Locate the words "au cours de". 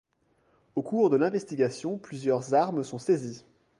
0.73-1.15